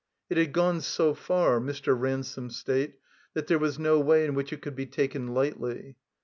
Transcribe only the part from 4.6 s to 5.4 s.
could be taken